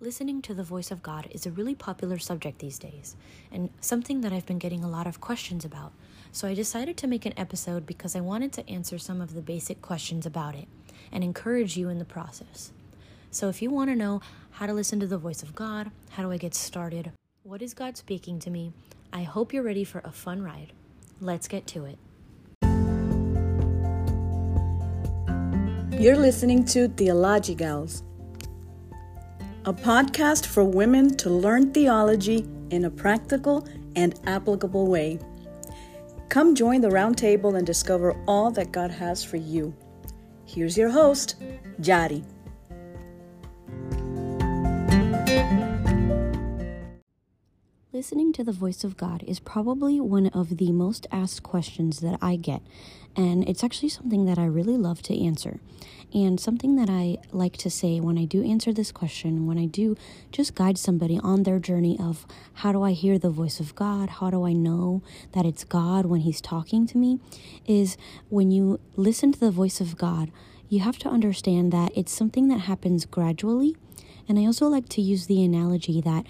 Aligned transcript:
Listening 0.00 0.40
to 0.42 0.54
the 0.54 0.62
voice 0.62 0.92
of 0.92 1.02
God 1.02 1.26
is 1.32 1.44
a 1.44 1.50
really 1.50 1.74
popular 1.74 2.18
subject 2.18 2.60
these 2.60 2.78
days, 2.78 3.16
and 3.50 3.68
something 3.80 4.20
that 4.20 4.32
I've 4.32 4.46
been 4.46 4.60
getting 4.60 4.84
a 4.84 4.88
lot 4.88 5.08
of 5.08 5.20
questions 5.20 5.64
about. 5.64 5.90
So 6.30 6.46
I 6.46 6.54
decided 6.54 6.96
to 6.98 7.08
make 7.08 7.26
an 7.26 7.36
episode 7.36 7.84
because 7.84 8.14
I 8.14 8.20
wanted 8.20 8.52
to 8.52 8.70
answer 8.70 8.96
some 8.96 9.20
of 9.20 9.34
the 9.34 9.42
basic 9.42 9.82
questions 9.82 10.24
about 10.24 10.54
it 10.54 10.68
and 11.10 11.24
encourage 11.24 11.76
you 11.76 11.88
in 11.88 11.98
the 11.98 12.04
process. 12.04 12.70
So 13.32 13.48
if 13.48 13.60
you 13.60 13.70
want 13.70 13.90
to 13.90 13.96
know 13.96 14.20
how 14.52 14.66
to 14.66 14.72
listen 14.72 15.00
to 15.00 15.08
the 15.08 15.18
voice 15.18 15.42
of 15.42 15.56
God, 15.56 15.90
how 16.10 16.22
do 16.22 16.30
I 16.30 16.36
get 16.36 16.54
started, 16.54 17.10
what 17.42 17.60
is 17.60 17.74
God 17.74 17.96
speaking 17.96 18.38
to 18.38 18.50
me, 18.50 18.72
I 19.12 19.24
hope 19.24 19.52
you're 19.52 19.64
ready 19.64 19.82
for 19.82 20.00
a 20.04 20.12
fun 20.12 20.42
ride. 20.42 20.72
Let's 21.20 21.48
get 21.48 21.66
to 21.68 21.86
it. 21.86 21.98
You're 26.00 26.16
listening 26.16 26.64
to 26.66 26.86
Theology 26.86 27.56
Gals 27.56 28.04
a 29.68 29.72
podcast 29.74 30.46
for 30.46 30.64
women 30.64 31.14
to 31.14 31.28
learn 31.28 31.70
theology 31.74 32.48
in 32.70 32.86
a 32.86 32.90
practical 32.90 33.68
and 33.96 34.18
applicable 34.24 34.86
way. 34.86 35.18
Come 36.30 36.54
join 36.54 36.80
the 36.80 36.88
roundtable 36.88 37.54
and 37.54 37.66
discover 37.66 38.16
all 38.26 38.50
that 38.52 38.72
God 38.72 38.90
has 38.90 39.22
for 39.22 39.36
you. 39.36 39.76
Here's 40.46 40.78
your 40.78 40.88
host, 40.88 41.36
Jari. 41.82 42.24
Listening 47.98 48.32
to 48.34 48.44
the 48.44 48.52
voice 48.52 48.84
of 48.84 48.96
God 48.96 49.24
is 49.26 49.40
probably 49.40 50.00
one 50.00 50.28
of 50.28 50.58
the 50.58 50.70
most 50.70 51.08
asked 51.10 51.42
questions 51.42 51.98
that 51.98 52.16
I 52.22 52.36
get, 52.36 52.62
and 53.16 53.42
it's 53.48 53.64
actually 53.64 53.88
something 53.88 54.24
that 54.24 54.38
I 54.38 54.44
really 54.44 54.76
love 54.76 55.02
to 55.02 55.20
answer. 55.20 55.58
And 56.14 56.38
something 56.38 56.76
that 56.76 56.88
I 56.88 57.16
like 57.32 57.56
to 57.56 57.68
say 57.68 57.98
when 57.98 58.16
I 58.16 58.24
do 58.24 58.44
answer 58.44 58.72
this 58.72 58.92
question, 58.92 59.48
when 59.48 59.58
I 59.58 59.64
do 59.64 59.96
just 60.30 60.54
guide 60.54 60.78
somebody 60.78 61.18
on 61.24 61.42
their 61.42 61.58
journey 61.58 61.98
of 61.98 62.24
how 62.52 62.70
do 62.70 62.84
I 62.84 62.92
hear 62.92 63.18
the 63.18 63.30
voice 63.30 63.58
of 63.58 63.74
God? 63.74 64.10
How 64.10 64.30
do 64.30 64.46
I 64.46 64.52
know 64.52 65.02
that 65.32 65.44
it's 65.44 65.64
God 65.64 66.06
when 66.06 66.20
He's 66.20 66.40
talking 66.40 66.86
to 66.86 66.98
me? 66.98 67.18
Is 67.66 67.96
when 68.28 68.52
you 68.52 68.78
listen 68.94 69.32
to 69.32 69.40
the 69.40 69.50
voice 69.50 69.80
of 69.80 69.98
God, 69.98 70.30
you 70.68 70.78
have 70.78 70.98
to 70.98 71.08
understand 71.08 71.72
that 71.72 71.90
it's 71.96 72.12
something 72.12 72.46
that 72.46 72.60
happens 72.60 73.06
gradually. 73.06 73.74
And 74.28 74.38
I 74.38 74.44
also 74.44 74.68
like 74.68 74.88
to 74.90 75.00
use 75.00 75.26
the 75.26 75.42
analogy 75.42 76.02
that 76.02 76.26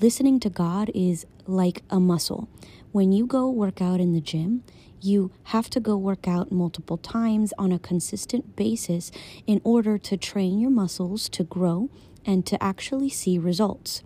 listening 0.00 0.40
to 0.40 0.48
God 0.48 0.90
is 0.94 1.26
like 1.46 1.82
a 1.90 2.00
muscle. 2.00 2.48
When 2.90 3.12
you 3.12 3.26
go 3.26 3.50
work 3.50 3.82
out 3.82 4.00
in 4.00 4.14
the 4.14 4.20
gym, 4.20 4.64
you 5.02 5.30
have 5.44 5.68
to 5.70 5.80
go 5.80 5.96
work 5.96 6.26
out 6.26 6.50
multiple 6.50 6.96
times 6.96 7.52
on 7.58 7.70
a 7.70 7.78
consistent 7.78 8.56
basis 8.56 9.12
in 9.46 9.60
order 9.62 9.98
to 9.98 10.16
train 10.16 10.58
your 10.58 10.70
muscles 10.70 11.28
to 11.30 11.44
grow 11.44 11.90
and 12.24 12.46
to 12.46 12.62
actually 12.62 13.10
see 13.10 13.38
results. 13.38 14.02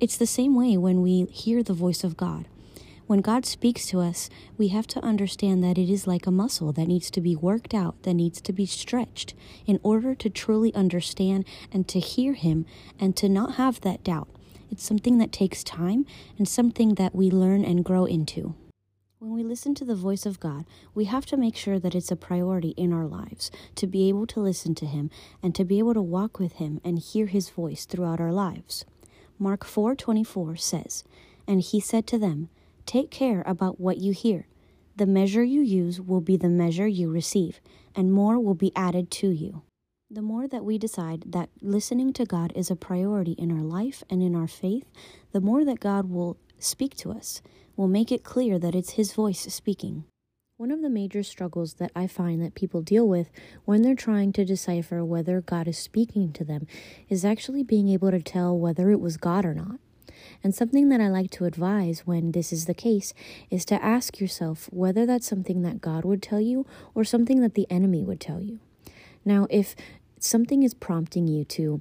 It's 0.00 0.18
the 0.18 0.26
same 0.26 0.54
way 0.54 0.76
when 0.76 1.00
we 1.00 1.24
hear 1.30 1.62
the 1.62 1.72
voice 1.72 2.04
of 2.04 2.16
God. 2.16 2.46
When 3.06 3.20
God 3.20 3.46
speaks 3.46 3.86
to 3.86 4.00
us, 4.00 4.28
we 4.58 4.68
have 4.68 4.86
to 4.88 5.00
understand 5.00 5.64
that 5.64 5.78
it 5.78 5.90
is 5.90 6.06
like 6.06 6.26
a 6.26 6.30
muscle 6.30 6.72
that 6.72 6.88
needs 6.88 7.10
to 7.10 7.20
be 7.20 7.36
worked 7.36 7.72
out, 7.74 8.02
that 8.02 8.14
needs 8.14 8.40
to 8.42 8.52
be 8.52 8.66
stretched 8.66 9.34
in 9.66 9.80
order 9.82 10.14
to 10.14 10.30
truly 10.30 10.74
understand 10.74 11.46
and 11.72 11.88
to 11.88 12.00
hear 12.00 12.34
Him 12.34 12.66
and 13.00 13.16
to 13.16 13.28
not 13.28 13.54
have 13.54 13.80
that 13.80 14.04
doubt. 14.04 14.28
It's 14.72 14.82
something 14.82 15.18
that 15.18 15.32
takes 15.32 15.62
time 15.62 16.06
and 16.38 16.48
something 16.48 16.94
that 16.94 17.14
we 17.14 17.30
learn 17.30 17.62
and 17.62 17.84
grow 17.84 18.06
into. 18.06 18.54
When 19.18 19.34
we 19.34 19.44
listen 19.44 19.74
to 19.74 19.84
the 19.84 19.94
voice 19.94 20.24
of 20.24 20.40
God, 20.40 20.64
we 20.94 21.04
have 21.04 21.26
to 21.26 21.36
make 21.36 21.56
sure 21.56 21.78
that 21.78 21.94
it's 21.94 22.10
a 22.10 22.16
priority 22.16 22.70
in 22.70 22.90
our 22.90 23.06
lives 23.06 23.50
to 23.74 23.86
be 23.86 24.08
able 24.08 24.26
to 24.28 24.40
listen 24.40 24.74
to 24.76 24.86
Him 24.86 25.10
and 25.42 25.54
to 25.56 25.66
be 25.66 25.78
able 25.78 25.92
to 25.92 26.00
walk 26.00 26.38
with 26.38 26.54
Him 26.54 26.80
and 26.82 26.98
hear 26.98 27.26
His 27.26 27.50
voice 27.50 27.84
throughout 27.84 28.18
our 28.18 28.32
lives. 28.32 28.86
Mark 29.38 29.62
4:24 29.66 30.56
says, 30.56 31.04
"And 31.46 31.60
he 31.60 31.78
said 31.78 32.06
to 32.06 32.16
them, 32.16 32.48
Take 32.86 33.10
care 33.10 33.42
about 33.46 33.78
what 33.78 33.98
you 33.98 34.12
hear. 34.12 34.48
The 34.96 35.04
measure 35.04 35.44
you 35.44 35.60
use 35.60 36.00
will 36.00 36.22
be 36.22 36.38
the 36.38 36.48
measure 36.48 36.88
you 36.88 37.10
receive, 37.10 37.60
and 37.94 38.10
more 38.10 38.40
will 38.40 38.54
be 38.54 38.72
added 38.74 39.10
to 39.20 39.28
you." 39.28 39.60
The 40.14 40.20
more 40.20 40.46
that 40.46 40.62
we 40.62 40.76
decide 40.76 41.24
that 41.28 41.48
listening 41.62 42.12
to 42.12 42.26
God 42.26 42.52
is 42.54 42.70
a 42.70 42.76
priority 42.76 43.32
in 43.32 43.50
our 43.50 43.64
life 43.64 44.04
and 44.10 44.22
in 44.22 44.36
our 44.36 44.46
faith, 44.46 44.84
the 45.32 45.40
more 45.40 45.64
that 45.64 45.80
God 45.80 46.10
will 46.10 46.36
speak 46.58 46.94
to 46.96 47.10
us 47.10 47.40
will 47.76 47.88
make 47.88 48.12
it 48.12 48.22
clear 48.22 48.58
that 48.58 48.74
it's 48.74 48.90
His 48.90 49.14
voice 49.14 49.40
speaking. 49.40 50.04
One 50.58 50.70
of 50.70 50.82
the 50.82 50.90
major 50.90 51.22
struggles 51.22 51.74
that 51.74 51.92
I 51.96 52.06
find 52.08 52.42
that 52.42 52.54
people 52.54 52.82
deal 52.82 53.08
with 53.08 53.30
when 53.64 53.80
they're 53.80 53.94
trying 53.94 54.34
to 54.34 54.44
decipher 54.44 55.02
whether 55.02 55.40
God 55.40 55.66
is 55.66 55.78
speaking 55.78 56.30
to 56.34 56.44
them 56.44 56.66
is 57.08 57.24
actually 57.24 57.62
being 57.62 57.88
able 57.88 58.10
to 58.10 58.20
tell 58.20 58.58
whether 58.58 58.90
it 58.90 59.00
was 59.00 59.16
God 59.16 59.46
or 59.46 59.54
not. 59.54 59.78
And 60.44 60.54
something 60.54 60.90
that 60.90 61.00
I 61.00 61.08
like 61.08 61.30
to 61.30 61.46
advise 61.46 62.00
when 62.00 62.32
this 62.32 62.52
is 62.52 62.66
the 62.66 62.74
case 62.74 63.14
is 63.50 63.64
to 63.64 63.82
ask 63.82 64.20
yourself 64.20 64.68
whether 64.72 65.06
that's 65.06 65.26
something 65.26 65.62
that 65.62 65.80
God 65.80 66.04
would 66.04 66.20
tell 66.20 66.42
you 66.42 66.66
or 66.94 67.02
something 67.02 67.40
that 67.40 67.54
the 67.54 67.66
enemy 67.70 68.04
would 68.04 68.20
tell 68.20 68.42
you. 68.42 68.60
Now, 69.24 69.46
if 69.50 69.76
something 70.24 70.62
is 70.62 70.74
prompting 70.74 71.26
you 71.26 71.44
to 71.44 71.80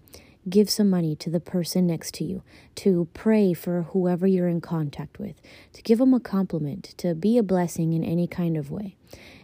give 0.50 0.69
some 0.69 0.90
money 0.90 1.16
to 1.16 1.29
the 1.29 1.40
person 1.40 1.85
next 1.85 2.13
to 2.16 2.24
you, 2.24 2.41
to 2.75 3.07
pray 3.13 3.53
for 3.53 3.84
whoever 3.84 4.25
you're 4.25 4.47
in 4.47 4.62
contact 4.62 5.19
with, 5.19 5.40
to 5.74 5.81
give 5.84 6.00
them 6.00 6.13
a 6.13 6.19
compliment, 6.19 6.96
to 6.97 7.13
be 7.13 7.38
a 7.38 7.44
blessing 7.44 7.94
in 7.94 8.03
any 8.03 8.28
kind 8.28 8.57
of 8.57 8.72
way. 8.72 8.96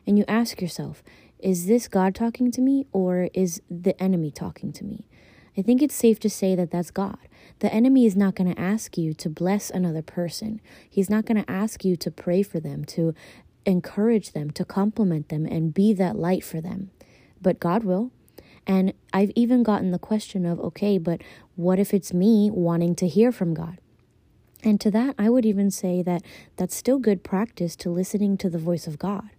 And 0.06 0.18
you 0.18 0.25
ask 0.28 0.62
yourself, 0.62 1.03
is 1.40 1.68
this 1.68 1.88
God 1.88 2.16
talking 2.16 2.52
to 2.52 2.62
me 2.62 2.88
or 2.91 3.30
is 3.34 3.62
the 3.69 4.02
enemy 4.02 4.31
talking 4.31 4.74
to 4.74 4.84
me? 4.84 5.06
I 5.56 5.62
think 5.62 5.81
it's 5.81 5.96
safe 5.96 6.19
to 6.22 6.29
say 6.29 6.56
that 6.56 6.72
that's 6.72 6.91
God. 6.91 7.18
The 7.59 7.74
enemy 7.74 8.06
is 8.06 8.16
not 8.16 8.35
going 8.35 8.53
to 8.53 8.59
ask 8.59 8.97
you 8.97 9.14
to 9.16 9.29
bless 9.29 9.69
another 9.69 10.02
person. 10.02 10.62
He's 10.88 11.09
not 11.09 11.25
going 11.25 11.44
to 11.44 11.52
ask 11.52 11.84
you 11.84 11.96
to 11.96 12.12
pray 12.12 12.44
for 12.44 12.59
them, 12.59 12.85
to 12.85 13.14
encourage 13.66 14.31
them, 14.31 14.52
to 14.52 14.66
compliment 14.66 15.29
them, 15.29 15.46
and 15.46 15.74
be 15.74 15.94
that 15.94 16.16
light 16.16 16.44
for 16.44 16.62
them. 16.62 16.91
But 17.41 17.59
God 17.59 17.84
will. 17.84 18.12
And 18.67 18.94
I've 19.13 19.31
even 19.33 19.63
gotten 19.63 19.91
the 19.91 19.97
question 19.97 20.45
of, 20.45 20.59
okay, 20.59 20.97
but 20.97 21.22
what 21.55 21.79
if 21.79 21.94
it's 21.94 22.13
me 22.13 22.51
wanting 22.51 22.95
to 22.95 23.07
hear 23.07 23.31
from 23.31 23.53
God? 23.53 23.79
And 24.63 24.81
to 24.81 24.91
that, 24.91 25.16
I 25.17 25.29
would 25.29 25.45
even 25.45 25.72
say 25.72 26.01
that 26.01 26.22
that's 26.57 26.75
still 26.75 27.00
good 27.00 27.23
practice 27.23 27.75
to 27.78 27.89
listening 27.89 28.38
to 28.38 28.50
the 28.50 28.57
voice 28.57 28.85
of 28.85 29.00
God. 29.00 29.29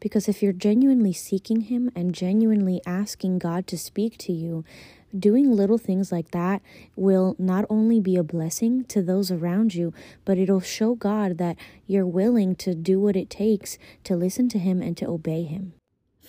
Because 0.00 0.28
if 0.28 0.42
you're 0.42 0.52
genuinely 0.52 1.12
seeking 1.12 1.62
Him 1.62 1.90
and 1.94 2.14
genuinely 2.14 2.80
asking 2.86 3.40
God 3.40 3.66
to 3.66 3.76
speak 3.76 4.16
to 4.18 4.32
you, 4.32 4.64
doing 5.16 5.52
little 5.52 5.78
things 5.78 6.10
like 6.10 6.30
that 6.30 6.62
will 6.96 7.34
not 7.38 7.64
only 7.68 8.00
be 8.00 8.16
a 8.16 8.22
blessing 8.22 8.84
to 8.84 9.02
those 9.02 9.30
around 9.30 9.74
you, 9.74 9.92
but 10.24 10.38
it'll 10.38 10.60
show 10.60 10.94
God 10.94 11.38
that 11.38 11.56
you're 11.86 12.06
willing 12.06 12.54
to 12.56 12.74
do 12.74 13.00
what 13.00 13.16
it 13.16 13.28
takes 13.28 13.76
to 14.04 14.16
listen 14.16 14.48
to 14.50 14.58
Him 14.58 14.80
and 14.80 14.96
to 14.96 15.06
obey 15.06 15.42
Him. 15.42 15.74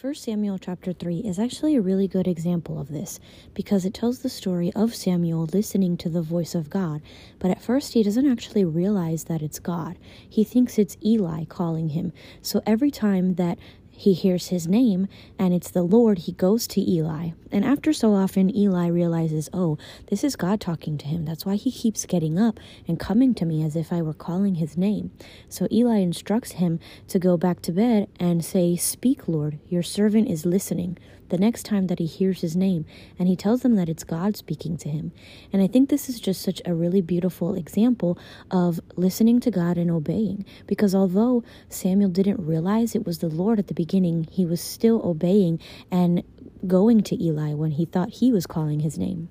1 0.01 0.15
Samuel 0.15 0.57
chapter 0.57 0.93
3 0.93 1.17
is 1.25 1.37
actually 1.37 1.75
a 1.75 1.81
really 1.81 2.07
good 2.07 2.25
example 2.25 2.79
of 2.79 2.87
this 2.87 3.19
because 3.53 3.83
it 3.83 3.93
tells 3.93 4.19
the 4.19 4.29
story 4.29 4.71
of 4.73 4.95
Samuel 4.95 5.49
listening 5.51 5.97
to 5.97 6.07
the 6.07 6.21
voice 6.21 6.55
of 6.55 6.69
God, 6.69 7.01
but 7.37 7.51
at 7.51 7.61
first 7.61 7.91
he 7.91 8.03
doesn't 8.03 8.31
actually 8.31 8.63
realize 8.63 9.25
that 9.25 9.41
it's 9.41 9.59
God. 9.59 9.97
He 10.29 10.45
thinks 10.45 10.77
it's 10.77 10.95
Eli 11.03 11.43
calling 11.43 11.89
him. 11.89 12.13
So 12.41 12.61
every 12.65 12.91
time 12.91 13.35
that 13.35 13.59
he 13.99 14.13
hears 14.13 14.47
his 14.47 14.65
name 14.65 15.09
and 15.37 15.53
it's 15.53 15.71
the 15.71 15.83
Lord, 15.83 16.19
he 16.19 16.31
goes 16.31 16.67
to 16.67 16.79
Eli. 16.79 17.31
And 17.51 17.65
after 17.65 17.91
so 17.91 18.13
often, 18.13 18.55
Eli 18.55 18.87
realizes, 18.87 19.49
oh, 19.51 19.77
this 20.07 20.23
is 20.23 20.37
God 20.37 20.61
talking 20.61 20.97
to 20.99 21.05
him. 21.05 21.25
That's 21.25 21.45
why 21.45 21.55
he 21.55 21.69
keeps 21.69 22.05
getting 22.05 22.39
up 22.39 22.61
and 22.87 22.97
coming 22.97 23.33
to 23.35 23.45
me 23.45 23.61
as 23.61 23.75
if 23.75 23.91
I 23.91 24.01
were 24.01 24.13
calling 24.13 24.55
his 24.55 24.77
name. 24.77 25.11
So 25.49 25.67
Eli 25.69 25.97
instructs 25.97 26.53
him 26.53 26.79
to 27.09 27.19
go 27.19 27.35
back 27.35 27.61
to 27.63 27.73
bed 27.73 28.07
and 28.21 28.45
say, 28.45 28.77
Speak, 28.77 29.27
Lord, 29.27 29.59
your 29.67 29.83
servant 29.83 30.29
is 30.29 30.45
listening 30.45 30.97
the 31.29 31.37
next 31.37 31.63
time 31.63 31.87
that 31.87 31.99
he 31.99 32.05
hears 32.05 32.41
his 32.41 32.55
name, 32.55 32.85
and 33.17 33.27
he 33.27 33.35
tells 33.35 33.61
them 33.61 33.75
that 33.75 33.89
it's 33.89 34.03
God 34.03 34.35
speaking 34.37 34.77
to 34.77 34.89
him. 34.89 35.11
And 35.51 35.61
I 35.61 35.67
think 35.67 35.89
this 35.89 36.09
is 36.09 36.19
just 36.19 36.41
such 36.41 36.61
a 36.65 36.73
really 36.73 37.01
beautiful 37.01 37.55
example 37.55 38.17
of 38.51 38.79
listening 38.95 39.39
to 39.41 39.51
God 39.51 39.77
and 39.77 39.89
obeying, 39.89 40.45
because 40.67 40.93
although 40.93 41.43
Samuel 41.69 42.09
didn't 42.09 42.45
realize 42.45 42.95
it 42.95 43.05
was 43.05 43.19
the 43.19 43.27
Lord 43.27 43.59
at 43.59 43.67
the 43.67 43.73
beginning, 43.73 44.27
he 44.31 44.45
was 44.45 44.61
still 44.61 45.01
obeying 45.03 45.59
and 45.91 46.23
going 46.67 47.01
to 47.03 47.23
Eli 47.23 47.53
when 47.53 47.71
he 47.71 47.85
thought 47.85 48.09
he 48.09 48.31
was 48.31 48.45
calling 48.45 48.81
his 48.81 48.97
name. 48.97 49.29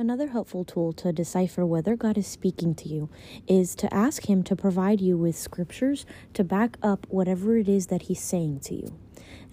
Another 0.00 0.28
helpful 0.28 0.64
tool 0.64 0.94
to 0.94 1.12
decipher 1.12 1.66
whether 1.66 1.94
God 1.94 2.16
is 2.16 2.26
speaking 2.26 2.74
to 2.76 2.88
you 2.88 3.10
is 3.46 3.74
to 3.74 3.92
ask 3.92 4.30
Him 4.30 4.42
to 4.44 4.56
provide 4.56 4.98
you 4.98 5.18
with 5.18 5.36
scriptures 5.36 6.06
to 6.32 6.42
back 6.42 6.78
up 6.82 7.06
whatever 7.10 7.58
it 7.58 7.68
is 7.68 7.88
that 7.88 8.02
He's 8.02 8.22
saying 8.22 8.60
to 8.60 8.74
you. 8.76 8.94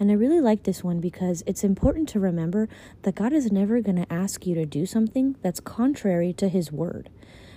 And 0.00 0.10
I 0.10 0.14
really 0.14 0.40
like 0.40 0.62
this 0.62 0.84
one 0.84 1.00
because 1.00 1.42
it's 1.46 1.64
important 1.64 2.08
to 2.10 2.20
remember 2.20 2.68
that 3.02 3.16
God 3.16 3.32
is 3.32 3.50
never 3.50 3.80
going 3.80 3.96
to 3.96 4.12
ask 4.12 4.46
you 4.46 4.54
to 4.54 4.64
do 4.64 4.86
something 4.86 5.36
that's 5.42 5.60
contrary 5.60 6.32
to 6.34 6.48
His 6.48 6.70
word. 6.70 7.10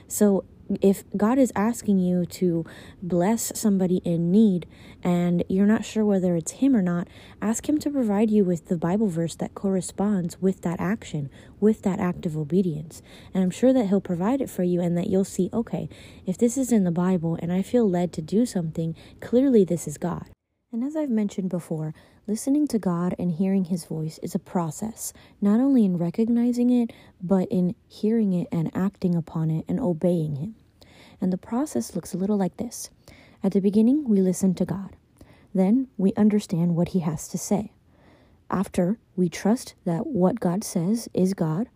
So 0.07 0.43
if 0.81 1.03
God 1.15 1.38
is 1.38 1.51
asking 1.55 1.99
you 1.99 2.25
to 2.25 2.65
bless 3.01 3.51
somebody 3.59 3.97
in 4.05 4.31
need 4.31 4.65
and 5.03 5.43
you're 5.49 5.65
not 5.65 5.85
sure 5.85 6.05
whether 6.05 6.35
it's 6.35 6.53
Him 6.53 6.75
or 6.75 6.81
not, 6.81 7.07
ask 7.41 7.67
Him 7.67 7.77
to 7.79 7.89
provide 7.89 8.31
you 8.31 8.44
with 8.44 8.67
the 8.67 8.77
Bible 8.77 9.07
verse 9.07 9.35
that 9.35 9.53
corresponds 9.53 10.41
with 10.41 10.61
that 10.61 10.79
action, 10.79 11.29
with 11.59 11.81
that 11.83 11.99
act 11.99 12.25
of 12.25 12.37
obedience. 12.37 13.01
And 13.33 13.44
I'm 13.44 13.51
sure 13.51 13.73
that 13.73 13.87
He'll 13.87 14.01
provide 14.01 14.41
it 14.41 14.49
for 14.49 14.63
you 14.63 14.81
and 14.81 14.97
that 14.97 15.07
you'll 15.07 15.25
see, 15.25 15.49
okay, 15.53 15.89
if 16.25 16.37
this 16.37 16.57
is 16.57 16.71
in 16.71 16.83
the 16.85 16.91
Bible 16.91 17.37
and 17.41 17.51
I 17.51 17.61
feel 17.61 17.89
led 17.89 18.13
to 18.13 18.21
do 18.21 18.45
something, 18.45 18.95
clearly 19.19 19.63
this 19.63 19.87
is 19.87 19.97
God. 19.97 20.29
And 20.73 20.85
as 20.85 20.95
I've 20.95 21.09
mentioned 21.09 21.50
before, 21.50 21.94
listening 22.27 22.65
to 22.68 22.79
God 22.79 23.13
and 23.19 23.29
hearing 23.29 23.65
His 23.65 23.83
voice 23.83 24.21
is 24.23 24.33
a 24.33 24.39
process, 24.39 25.12
not 25.41 25.59
only 25.59 25.83
in 25.83 25.97
recognizing 25.97 26.69
it, 26.69 26.94
but 27.21 27.50
in 27.50 27.75
hearing 27.89 28.31
it 28.31 28.47
and 28.53 28.71
acting 28.73 29.13
upon 29.13 29.51
it 29.51 29.65
and 29.68 29.81
obeying 29.81 30.38
Him. 30.38 30.56
And 31.19 31.33
the 31.33 31.38
process 31.38 31.94
looks 31.94 32.13
a 32.13 32.18
little 32.18 32.38
like 32.38 32.56
this 32.56 32.89
At 33.44 33.51
the 33.51 33.59
beginning, 33.59 34.07
we 34.07 34.21
listen 34.21 34.53
to 34.56 34.65
God. 34.65 34.95
Then 35.53 35.89
we 35.97 36.13
understand 36.15 36.77
what 36.77 36.89
He 36.89 37.00
has 37.00 37.27
to 37.27 37.38
say. 37.38 37.73
After, 38.50 38.97
we 39.18 39.27
trust 39.27 39.75
that 39.83 40.07
what 40.07 40.39
God 40.39 40.63
says 40.63 41.09
is 41.13 41.33
God. 41.33 41.68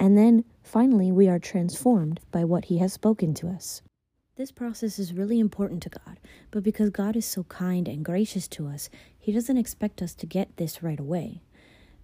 And 0.00 0.18
then 0.18 0.44
finally, 0.64 1.12
we 1.12 1.28
are 1.28 1.38
transformed 1.38 2.18
by 2.32 2.42
what 2.42 2.64
He 2.64 2.78
has 2.78 2.92
spoken 2.92 3.34
to 3.34 3.48
us. 3.50 3.82
This 4.34 4.50
process 4.50 4.98
is 4.98 5.12
really 5.12 5.38
important 5.38 5.82
to 5.82 5.90
God, 5.90 6.18
but 6.50 6.62
because 6.62 6.88
God 6.88 7.16
is 7.16 7.26
so 7.26 7.42
kind 7.44 7.86
and 7.86 8.02
gracious 8.02 8.48
to 8.48 8.66
us, 8.66 8.88
He 9.18 9.30
doesn't 9.30 9.58
expect 9.58 10.00
us 10.00 10.14
to 10.14 10.26
get 10.26 10.56
this 10.56 10.82
right 10.82 10.98
away. 10.98 11.42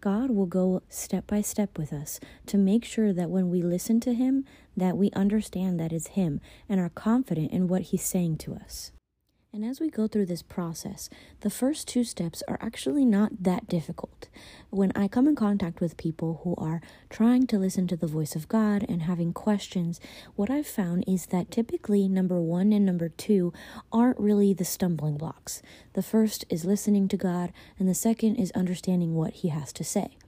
God 0.02 0.30
will 0.30 0.44
go 0.44 0.82
step 0.90 1.26
by 1.26 1.40
step 1.40 1.78
with 1.78 1.90
us 1.90 2.20
to 2.44 2.58
make 2.58 2.84
sure 2.84 3.14
that 3.14 3.30
when 3.30 3.48
we 3.48 3.62
listen 3.62 3.98
to 4.00 4.12
Him, 4.12 4.44
that 4.76 4.98
we 4.98 5.10
understand 5.12 5.80
that 5.80 5.90
it's 5.90 6.08
Him 6.08 6.42
and 6.68 6.78
are 6.78 6.90
confident 6.90 7.50
in 7.50 7.66
what 7.66 7.82
He's 7.82 8.04
saying 8.04 8.36
to 8.38 8.54
us. 8.54 8.92
And 9.50 9.64
as 9.64 9.80
we 9.80 9.88
go 9.88 10.06
through 10.06 10.26
this 10.26 10.42
process, 10.42 11.08
the 11.40 11.48
first 11.48 11.88
two 11.88 12.04
steps 12.04 12.42
are 12.46 12.58
actually 12.60 13.06
not 13.06 13.44
that 13.44 13.66
difficult. 13.66 14.28
When 14.68 14.92
I 14.94 15.08
come 15.08 15.26
in 15.26 15.36
contact 15.36 15.80
with 15.80 15.96
people 15.96 16.42
who 16.44 16.54
are 16.56 16.82
trying 17.08 17.46
to 17.46 17.58
listen 17.58 17.86
to 17.88 17.96
the 17.96 18.06
voice 18.06 18.36
of 18.36 18.46
God 18.46 18.84
and 18.90 19.02
having 19.02 19.32
questions, 19.32 20.00
what 20.36 20.50
I've 20.50 20.66
found 20.66 21.04
is 21.06 21.26
that 21.26 21.50
typically 21.50 22.08
number 22.08 22.38
one 22.38 22.74
and 22.74 22.84
number 22.84 23.08
two 23.08 23.54
aren't 23.90 24.20
really 24.20 24.52
the 24.52 24.66
stumbling 24.66 25.16
blocks. 25.16 25.62
The 25.94 26.02
first 26.02 26.44
is 26.50 26.66
listening 26.66 27.08
to 27.08 27.16
God, 27.16 27.50
and 27.78 27.88
the 27.88 27.94
second 27.94 28.36
is 28.36 28.50
understanding 28.50 29.14
what 29.14 29.32
He 29.32 29.48
has 29.48 29.72
to 29.72 29.82
say. 29.82 30.18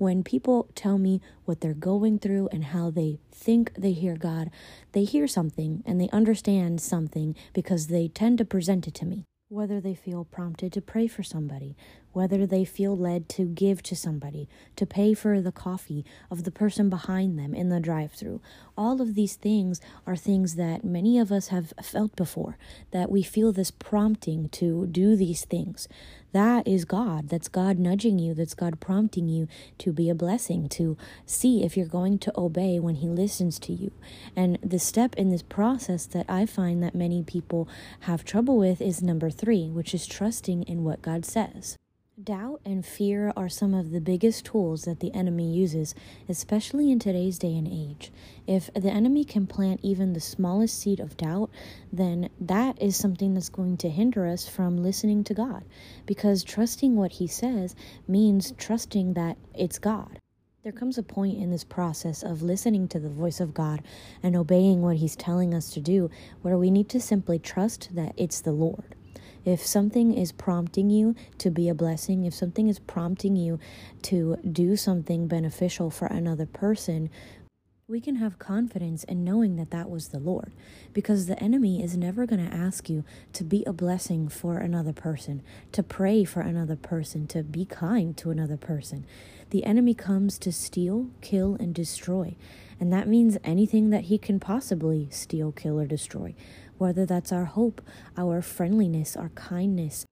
When 0.00 0.22
people 0.22 0.66
tell 0.74 0.96
me 0.96 1.20
what 1.44 1.60
they're 1.60 1.74
going 1.74 2.20
through 2.20 2.48
and 2.52 2.64
how 2.64 2.88
they 2.90 3.18
think 3.30 3.74
they 3.74 3.92
hear 3.92 4.16
God, 4.16 4.50
they 4.92 5.04
hear 5.04 5.28
something 5.28 5.82
and 5.84 6.00
they 6.00 6.08
understand 6.08 6.80
something 6.80 7.36
because 7.52 7.88
they 7.88 8.08
tend 8.08 8.38
to 8.38 8.46
present 8.46 8.88
it 8.88 8.94
to 8.94 9.04
me. 9.04 9.26
Whether 9.50 9.78
they 9.78 9.94
feel 9.94 10.24
prompted 10.24 10.72
to 10.72 10.80
pray 10.80 11.06
for 11.06 11.22
somebody, 11.22 11.76
whether 12.12 12.46
they 12.46 12.64
feel 12.64 12.96
led 12.96 13.28
to 13.30 13.44
give 13.44 13.82
to 13.82 13.96
somebody, 13.96 14.48
to 14.76 14.86
pay 14.86 15.12
for 15.12 15.42
the 15.42 15.52
coffee 15.52 16.06
of 16.30 16.44
the 16.44 16.50
person 16.50 16.88
behind 16.88 17.38
them 17.38 17.52
in 17.52 17.68
the 17.68 17.80
drive 17.80 18.12
through. 18.12 18.40
All 18.78 19.02
of 19.02 19.14
these 19.14 19.36
things 19.36 19.82
are 20.06 20.16
things 20.16 20.54
that 20.54 20.82
many 20.82 21.18
of 21.18 21.30
us 21.30 21.48
have 21.48 21.74
felt 21.82 22.16
before, 22.16 22.56
that 22.92 23.10
we 23.10 23.22
feel 23.22 23.52
this 23.52 23.70
prompting 23.70 24.48
to 24.50 24.86
do 24.86 25.14
these 25.14 25.44
things. 25.44 25.88
That 26.32 26.66
is 26.66 26.84
God. 26.84 27.28
That's 27.28 27.48
God 27.48 27.78
nudging 27.78 28.18
you. 28.18 28.34
That's 28.34 28.54
God 28.54 28.80
prompting 28.80 29.28
you 29.28 29.48
to 29.78 29.92
be 29.92 30.08
a 30.08 30.14
blessing, 30.14 30.68
to 30.70 30.96
see 31.26 31.64
if 31.64 31.76
you're 31.76 31.86
going 31.86 32.18
to 32.20 32.32
obey 32.38 32.78
when 32.78 32.96
He 32.96 33.08
listens 33.08 33.58
to 33.60 33.72
you. 33.72 33.90
And 34.36 34.58
the 34.62 34.78
step 34.78 35.14
in 35.16 35.30
this 35.30 35.42
process 35.42 36.06
that 36.06 36.26
I 36.28 36.46
find 36.46 36.82
that 36.82 36.94
many 36.94 37.22
people 37.22 37.68
have 38.00 38.24
trouble 38.24 38.56
with 38.58 38.80
is 38.80 39.02
number 39.02 39.30
three, 39.30 39.70
which 39.70 39.94
is 39.94 40.06
trusting 40.06 40.62
in 40.64 40.84
what 40.84 41.02
God 41.02 41.24
says. 41.24 41.76
Doubt 42.24 42.60
and 42.66 42.84
fear 42.84 43.32
are 43.36 43.48
some 43.48 43.72
of 43.72 43.92
the 43.92 44.00
biggest 44.00 44.44
tools 44.44 44.82
that 44.82 44.98
the 45.00 45.14
enemy 45.14 45.54
uses, 45.54 45.94
especially 46.28 46.90
in 46.90 46.98
today's 46.98 47.38
day 47.38 47.56
and 47.56 47.68
age. 47.68 48.10
If 48.48 48.68
the 48.74 48.90
enemy 48.90 49.24
can 49.24 49.46
plant 49.46 49.80
even 49.82 50.12
the 50.12 50.20
smallest 50.20 50.78
seed 50.78 50.98
of 51.00 51.16
doubt, 51.16 51.50
then 51.92 52.28
that 52.40 52.82
is 52.82 52.96
something 52.96 53.32
that's 53.32 53.48
going 53.48 53.76
to 53.78 53.88
hinder 53.88 54.26
us 54.26 54.48
from 54.48 54.82
listening 54.82 55.22
to 55.24 55.34
God. 55.34 55.64
Because 56.04 56.44
trusting 56.44 56.96
what 56.96 57.12
he 57.12 57.26
says 57.26 57.74
means 58.08 58.52
trusting 58.58 59.14
that 59.14 59.38
it's 59.54 59.78
God. 59.78 60.18
There 60.62 60.72
comes 60.72 60.98
a 60.98 61.02
point 61.02 61.38
in 61.38 61.50
this 61.50 61.64
process 61.64 62.22
of 62.22 62.42
listening 62.42 62.88
to 62.88 62.98
the 62.98 63.08
voice 63.08 63.40
of 63.40 63.54
God 63.54 63.82
and 64.22 64.36
obeying 64.36 64.82
what 64.82 64.96
He's 64.96 65.16
telling 65.16 65.54
us 65.54 65.70
to 65.70 65.80
do 65.80 66.10
where 66.42 66.58
we 66.58 66.70
need 66.70 66.90
to 66.90 67.00
simply 67.00 67.38
trust 67.38 67.88
that 67.94 68.12
it's 68.18 68.42
the 68.42 68.52
Lord. 68.52 68.94
If 69.44 69.64
something 69.64 70.12
is 70.12 70.32
prompting 70.32 70.90
you 70.90 71.14
to 71.38 71.50
be 71.50 71.68
a 71.68 71.74
blessing, 71.74 72.24
if 72.24 72.34
something 72.34 72.68
is 72.68 72.78
prompting 72.78 73.36
you 73.36 73.58
to 74.02 74.36
do 74.36 74.76
something 74.76 75.26
beneficial 75.26 75.90
for 75.90 76.06
another 76.06 76.46
person, 76.46 77.10
we 77.90 78.00
can 78.00 78.16
have 78.16 78.38
confidence 78.38 79.02
in 79.02 79.24
knowing 79.24 79.56
that 79.56 79.72
that 79.72 79.90
was 79.90 80.08
the 80.08 80.20
Lord. 80.20 80.52
Because 80.92 81.26
the 81.26 81.42
enemy 81.42 81.82
is 81.82 81.96
never 81.96 82.24
going 82.24 82.46
to 82.46 82.54
ask 82.54 82.88
you 82.88 83.04
to 83.32 83.42
be 83.42 83.64
a 83.64 83.72
blessing 83.72 84.28
for 84.28 84.58
another 84.58 84.92
person, 84.92 85.42
to 85.72 85.82
pray 85.82 86.22
for 86.22 86.40
another 86.40 86.76
person, 86.76 87.26
to 87.28 87.42
be 87.42 87.64
kind 87.64 88.16
to 88.18 88.30
another 88.30 88.56
person. 88.56 89.04
The 89.50 89.64
enemy 89.64 89.94
comes 89.94 90.38
to 90.38 90.52
steal, 90.52 91.08
kill, 91.20 91.56
and 91.58 91.74
destroy. 91.74 92.36
And 92.78 92.92
that 92.92 93.08
means 93.08 93.38
anything 93.42 93.90
that 93.90 94.04
he 94.04 94.18
can 94.18 94.38
possibly 94.38 95.08
steal, 95.10 95.50
kill, 95.50 95.80
or 95.80 95.86
destroy 95.86 96.34
whether 96.80 97.04
that's 97.04 97.30
our 97.30 97.44
hope, 97.44 97.82
our 98.16 98.40
friendliness, 98.40 99.16
our 99.16 99.28
kindness. 99.30 100.06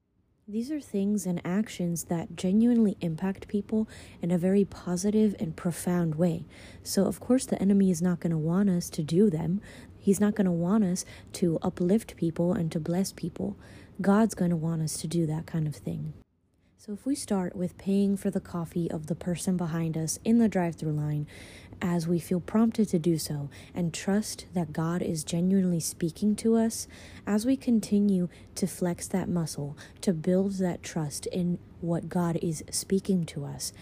These 0.47 0.70
are 0.70 0.81
things 0.81 1.26
and 1.26 1.43
actions 1.44 2.05
that 2.05 2.37
genuinely 2.37 2.97
impact 3.00 3.49
people 3.49 3.88
in 4.23 4.31
a 4.31 4.38
very 4.38 4.65
positive 4.65 5.35
and 5.38 5.56
profound 5.56 6.15
way. 6.15 6.47
So, 6.82 7.05
of 7.06 7.20
course, 7.20 7.44
the 7.44 7.61
enemy 7.61 7.91
is 7.91 8.00
not 8.00 8.20
going 8.20 8.31
to 8.31 8.38
want 8.38 8.70
us 8.70 8.88
to 8.91 9.03
do 9.03 9.29
them. 9.29 9.61
He's 9.99 10.20
not 10.20 10.35
going 10.35 10.47
to 10.47 10.50
want 10.50 10.85
us 10.85 11.05
to 11.35 11.59
uplift 11.61 12.17
people 12.17 12.55
and 12.55 12.73
to 12.73 12.81
bless 12.81 13.12
people. 13.12 13.59
God's 14.00 14.35
going 14.35 14.50
to 14.50 14.56
want 14.56 14.81
us 14.81 14.97
to 15.03 15.06
do 15.06 15.26
that 15.26 15.44
kind 15.44 15.67
of 15.67 15.76
thing. 15.76 16.14
So, 16.79 16.94
if 16.94 17.05
we 17.05 17.14
start 17.14 17.55
with 17.55 17.76
paying 17.76 18.17
for 18.17 18.31
the 18.31 18.41
coffee 18.41 18.91
of 18.91 19.09
the 19.09 19.14
person 19.14 19.59
behind 19.59 19.99
us 19.99 20.19
in 20.25 20.38
the 20.38 20.49
drive 20.49 20.76
through 20.76 20.93
line, 20.93 21.26
as 21.81 22.07
we 22.07 22.19
feel 22.19 22.41
prompted 22.41 22.89
to 22.89 22.99
do 22.99 23.19
so, 23.19 23.51
and 23.75 23.95
trust 23.95 24.47
that 24.55 24.73
God 24.73 25.03
is 25.03 25.25
genuinely 25.25 25.81
speaking 25.81 26.37
to 26.37 26.57
us, 26.57 26.89
as 27.27 27.47
we 27.47 27.57
continue 27.57 28.29
to 28.55 28.67
flex 28.67 29.07
that 29.09 29.29
muscle, 29.29 29.77
to 30.01 30.13
build 30.13 30.55
that 30.59 30.83
trust 30.83 31.27
in 31.27 31.59
what 31.81 32.09
God 32.09 32.39
is 32.43 32.65
speaking 32.71 33.25
to 33.27 33.45
us, 33.45 33.73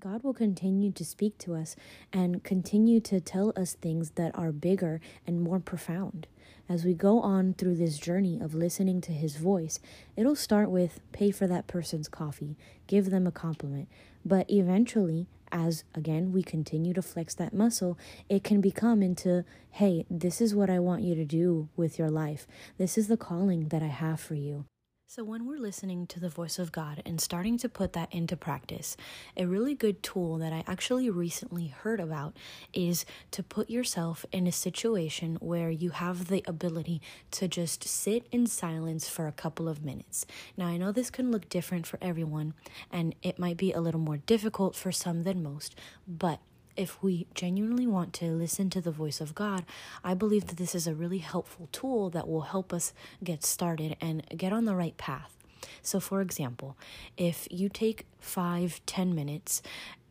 God 0.00 0.22
will 0.24 0.32
continue 0.32 0.92
to 0.92 1.04
speak 1.04 1.36
to 1.38 1.54
us 1.54 1.76
and 2.10 2.42
continue 2.42 3.00
to 3.00 3.20
tell 3.20 3.52
us 3.54 3.74
things 3.74 4.12
that 4.12 4.34
are 4.34 4.50
bigger 4.50 4.98
and 5.26 5.42
more 5.42 5.60
profound. 5.60 6.26
As 6.70 6.86
we 6.86 6.94
go 6.94 7.20
on 7.20 7.52
through 7.52 7.74
this 7.76 7.98
journey 7.98 8.40
of 8.40 8.54
listening 8.54 9.02
to 9.02 9.12
His 9.12 9.36
voice, 9.36 9.78
it'll 10.16 10.36
start 10.36 10.70
with 10.70 11.00
pay 11.12 11.30
for 11.30 11.46
that 11.48 11.66
person's 11.66 12.08
coffee, 12.08 12.56
give 12.86 13.10
them 13.10 13.26
a 13.26 13.32
compliment, 13.32 13.88
but 14.24 14.50
eventually, 14.50 15.26
as 15.52 15.84
again 15.94 16.32
we 16.32 16.42
continue 16.42 16.92
to 16.94 17.02
flex 17.02 17.34
that 17.34 17.54
muscle, 17.54 17.98
it 18.28 18.44
can 18.44 18.60
become 18.60 19.02
into 19.02 19.44
hey, 19.70 20.04
this 20.10 20.40
is 20.40 20.54
what 20.54 20.68
I 20.68 20.78
want 20.78 21.02
you 21.02 21.14
to 21.14 21.24
do 21.24 21.68
with 21.76 21.98
your 21.98 22.10
life. 22.10 22.46
This 22.76 22.98
is 22.98 23.08
the 23.08 23.16
calling 23.16 23.68
that 23.68 23.82
I 23.82 23.86
have 23.86 24.20
for 24.20 24.34
you. 24.34 24.64
So, 25.12 25.24
when 25.24 25.44
we're 25.44 25.58
listening 25.58 26.06
to 26.06 26.20
the 26.20 26.28
voice 26.28 26.56
of 26.56 26.70
God 26.70 27.02
and 27.04 27.20
starting 27.20 27.58
to 27.58 27.68
put 27.68 27.94
that 27.94 28.14
into 28.14 28.36
practice, 28.36 28.96
a 29.36 29.44
really 29.44 29.74
good 29.74 30.04
tool 30.04 30.38
that 30.38 30.52
I 30.52 30.62
actually 30.68 31.10
recently 31.10 31.66
heard 31.66 31.98
about 31.98 32.36
is 32.72 33.04
to 33.32 33.42
put 33.42 33.68
yourself 33.68 34.24
in 34.30 34.46
a 34.46 34.52
situation 34.52 35.36
where 35.40 35.68
you 35.68 35.90
have 35.90 36.28
the 36.28 36.44
ability 36.46 37.02
to 37.32 37.48
just 37.48 37.82
sit 37.82 38.28
in 38.30 38.46
silence 38.46 39.08
for 39.08 39.26
a 39.26 39.32
couple 39.32 39.68
of 39.68 39.84
minutes. 39.84 40.26
Now, 40.56 40.68
I 40.68 40.76
know 40.76 40.92
this 40.92 41.10
can 41.10 41.32
look 41.32 41.48
different 41.48 41.88
for 41.88 41.98
everyone, 42.00 42.54
and 42.92 43.16
it 43.20 43.36
might 43.36 43.56
be 43.56 43.72
a 43.72 43.80
little 43.80 43.98
more 43.98 44.18
difficult 44.18 44.76
for 44.76 44.92
some 44.92 45.24
than 45.24 45.42
most, 45.42 45.74
but 46.06 46.38
if 46.80 47.02
we 47.02 47.26
genuinely 47.34 47.86
want 47.86 48.14
to 48.14 48.32
listen 48.32 48.70
to 48.70 48.80
the 48.80 48.90
voice 48.90 49.20
of 49.20 49.34
God, 49.34 49.66
I 50.02 50.14
believe 50.14 50.46
that 50.46 50.56
this 50.56 50.74
is 50.74 50.86
a 50.86 50.94
really 50.94 51.18
helpful 51.18 51.68
tool 51.72 52.08
that 52.10 52.26
will 52.26 52.40
help 52.40 52.72
us 52.72 52.94
get 53.22 53.44
started 53.44 53.98
and 54.00 54.26
get 54.34 54.50
on 54.50 54.64
the 54.64 54.74
right 54.74 54.96
path. 54.96 55.36
So, 55.82 56.00
for 56.00 56.22
example, 56.22 56.78
if 57.18 57.46
you 57.50 57.68
take 57.68 58.06
five, 58.18 58.80
ten 58.86 59.14
minutes 59.14 59.60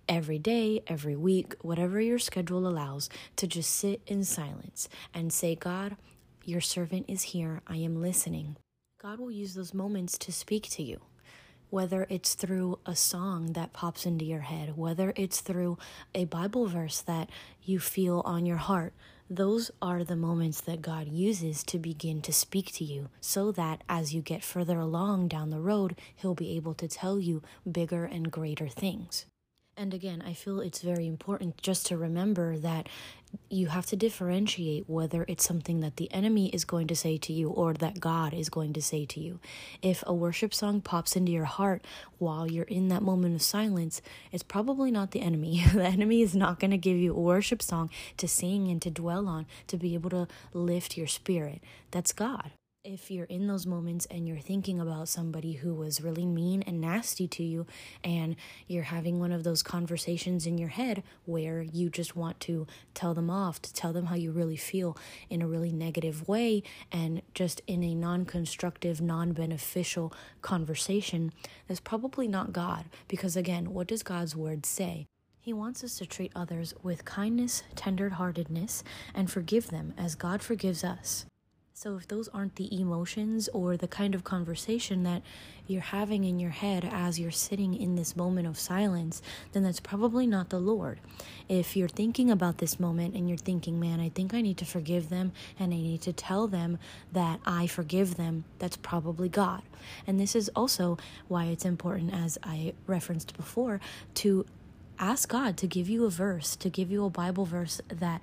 every 0.07 0.37
day, 0.37 0.83
every 0.85 1.15
week, 1.15 1.55
whatever 1.61 1.99
your 1.99 2.19
schedule 2.19 2.67
allows, 2.67 3.09
to 3.37 3.47
just 3.47 3.71
sit 3.71 4.01
in 4.05 4.23
silence 4.23 4.87
and 5.11 5.33
say, 5.33 5.55
God, 5.55 5.97
your 6.45 6.61
servant 6.61 7.05
is 7.07 7.23
here, 7.23 7.61
I 7.65 7.77
am 7.77 7.99
listening. 7.99 8.57
God 9.01 9.19
will 9.19 9.31
use 9.31 9.55
those 9.55 9.73
moments 9.73 10.19
to 10.19 10.31
speak 10.31 10.69
to 10.69 10.83
you 10.83 11.01
whether 11.69 12.07
it's 12.09 12.33
through 12.33 12.79
a 12.85 12.95
song 12.95 13.53
that 13.53 13.73
pops 13.73 14.05
into 14.05 14.25
your 14.25 14.41
head, 14.41 14.75
whether 14.75 15.13
it's 15.15 15.41
through 15.41 15.77
a 16.15 16.25
Bible 16.25 16.67
verse 16.67 17.01
that 17.01 17.29
you 17.63 17.79
feel 17.79 18.21
on 18.25 18.45
your 18.45 18.57
heart, 18.57 18.93
those 19.29 19.69
are 19.79 20.03
the 20.03 20.15
moments 20.15 20.61
that 20.61 20.81
God 20.81 21.07
uses 21.07 21.63
to 21.65 21.77
begin 21.77 22.21
to 22.23 22.33
speak 22.33 22.71
to 22.73 22.83
you 22.83 23.09
so 23.21 23.51
that 23.51 23.83
as 23.87 24.13
you 24.13 24.21
get 24.21 24.43
further 24.43 24.79
along 24.79 25.27
down 25.27 25.51
the 25.51 25.59
road, 25.59 25.95
He'll 26.15 26.33
be 26.33 26.55
able 26.55 26.73
to 26.73 26.87
tell 26.87 27.19
you 27.19 27.43
bigger 27.71 28.05
and 28.05 28.31
greater 28.31 28.67
things. 28.67 29.25
And 29.79 29.93
again, 29.93 30.21
I 30.27 30.33
feel 30.33 30.59
it's 30.59 30.81
very 30.81 31.07
important 31.07 31.61
just 31.61 31.85
to 31.85 31.95
remember 31.95 32.57
that 32.57 32.89
you 33.49 33.67
have 33.67 33.85
to 33.85 33.95
differentiate 33.95 34.89
whether 34.89 35.23
it's 35.29 35.47
something 35.47 35.79
that 35.79 35.95
the 35.95 36.11
enemy 36.11 36.49
is 36.49 36.65
going 36.65 36.87
to 36.87 36.97
say 36.97 37.17
to 37.19 37.31
you 37.31 37.49
or 37.49 37.73
that 37.75 38.01
God 38.01 38.33
is 38.33 38.49
going 38.49 38.73
to 38.73 38.81
say 38.81 39.05
to 39.05 39.21
you. 39.21 39.39
If 39.81 40.03
a 40.05 40.13
worship 40.13 40.53
song 40.53 40.81
pops 40.81 41.15
into 41.15 41.31
your 41.31 41.45
heart 41.45 41.85
while 42.17 42.51
you're 42.51 42.65
in 42.65 42.89
that 42.89 43.01
moment 43.01 43.35
of 43.35 43.41
silence, 43.41 44.01
it's 44.33 44.43
probably 44.43 44.91
not 44.91 45.11
the 45.11 45.21
enemy. 45.21 45.63
the 45.73 45.85
enemy 45.85 46.23
is 46.23 46.35
not 46.35 46.59
going 46.59 46.71
to 46.71 46.77
give 46.77 46.97
you 46.97 47.15
a 47.15 47.17
worship 47.17 47.61
song 47.61 47.89
to 48.17 48.27
sing 48.27 48.67
and 48.67 48.81
to 48.81 48.91
dwell 48.91 49.29
on 49.29 49.45
to 49.67 49.77
be 49.77 49.93
able 49.93 50.09
to 50.09 50.27
lift 50.51 50.97
your 50.97 51.07
spirit. 51.07 51.61
That's 51.91 52.11
God 52.11 52.51
if 52.83 53.11
you're 53.11 53.25
in 53.25 53.47
those 53.47 53.65
moments 53.65 54.07
and 54.09 54.25
you're 54.27 54.39
thinking 54.39 54.79
about 54.79 55.09
somebody 55.09 55.53
who 55.53 55.73
was 55.73 56.01
really 56.01 56.25
mean 56.25 56.63
and 56.63 56.79
nasty 56.79 57.27
to 57.27 57.43
you, 57.43 57.67
and 58.03 58.35
you're 58.67 58.83
having 58.83 59.19
one 59.19 59.31
of 59.31 59.43
those 59.43 59.61
conversations 59.61 60.47
in 60.47 60.57
your 60.57 60.69
head 60.69 61.03
where 61.25 61.61
you 61.61 61.89
just 61.89 62.15
want 62.15 62.39
to 62.39 62.65
tell 62.93 63.13
them 63.13 63.29
off, 63.29 63.61
to 63.61 63.73
tell 63.73 63.91
them 63.91 64.05
how 64.05 64.15
you 64.15 64.31
really 64.31 64.55
feel 64.55 64.97
in 65.29 65.41
a 65.41 65.47
really 65.47 65.73
negative 65.73 66.27
way, 66.27 66.63
and 66.91 67.21
just 67.33 67.61
in 67.67 67.83
a 67.83 67.93
non 67.93 68.25
constructive, 68.25 69.01
non 69.01 69.33
beneficial 69.33 70.13
conversation, 70.41 71.33
that's 71.67 71.81
probably 71.81 72.27
not 72.27 72.53
God. 72.53 72.85
Because 73.07 73.35
again, 73.35 73.73
what 73.73 73.87
does 73.87 74.03
God's 74.03 74.35
word 74.35 74.65
say? 74.65 75.05
He 75.41 75.53
wants 75.53 75.83
us 75.83 75.97
to 75.97 76.05
treat 76.05 76.31
others 76.35 76.73
with 76.81 77.05
kindness, 77.05 77.63
tenderheartedness, 77.75 78.83
and 79.13 79.29
forgive 79.29 79.69
them 79.69 79.93
as 79.97 80.15
God 80.15 80.41
forgives 80.41 80.83
us. 80.83 81.25
So, 81.81 81.95
if 81.95 82.09
those 82.09 82.27
aren't 82.33 82.57
the 82.57 82.77
emotions 82.77 83.47
or 83.53 83.77
the 83.77 83.87
kind 83.87 84.13
of 84.13 84.25
conversation 84.25 85.03
that 85.03 85.21
you're 85.65 85.79
having 85.79 86.25
in 86.25 86.37
your 86.37 86.49
head 86.49 86.83
as 86.83 87.17
you're 87.17 87.31
sitting 87.31 87.73
in 87.73 87.95
this 87.95 88.17
moment 88.17 88.47
of 88.47 88.59
silence, 88.59 89.21
then 89.53 89.63
that's 89.63 89.79
probably 89.79 90.27
not 90.27 90.49
the 90.49 90.59
Lord. 90.59 90.99
If 91.47 91.77
you're 91.77 91.87
thinking 91.87 92.29
about 92.29 92.57
this 92.57 92.81
moment 92.81 93.15
and 93.15 93.29
you're 93.29 93.37
thinking, 93.37 93.79
man, 93.79 94.01
I 94.01 94.09
think 94.09 94.33
I 94.33 94.41
need 94.41 94.57
to 94.57 94.65
forgive 94.65 95.07
them 95.07 95.31
and 95.57 95.73
I 95.73 95.77
need 95.77 96.01
to 96.01 96.11
tell 96.11 96.49
them 96.49 96.79
that 97.13 97.39
I 97.45 97.65
forgive 97.65 98.17
them, 98.17 98.43
that's 98.57 98.75
probably 98.75 99.29
God. 99.29 99.61
And 100.05 100.19
this 100.19 100.35
is 100.35 100.49
also 100.57 100.97
why 101.29 101.45
it's 101.45 101.63
important, 101.63 102.13
as 102.13 102.37
I 102.43 102.73
referenced 102.87 103.37
before, 103.37 103.79
to 104.15 104.45
ask 104.99 105.29
God 105.29 105.55
to 105.55 105.65
give 105.65 105.87
you 105.87 106.03
a 106.03 106.09
verse, 106.09 106.57
to 106.57 106.69
give 106.69 106.91
you 106.91 107.05
a 107.05 107.09
Bible 107.09 107.45
verse 107.45 107.79
that 107.87 108.19